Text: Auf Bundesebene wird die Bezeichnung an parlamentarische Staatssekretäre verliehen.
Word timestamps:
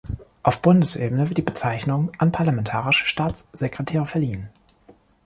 Auf 0.41 0.63
Bundesebene 0.63 1.29
wird 1.29 1.37
die 1.37 1.43
Bezeichnung 1.43 2.11
an 2.17 2.31
parlamentarische 2.31 3.05
Staatssekretäre 3.05 4.07
verliehen. 4.07 4.49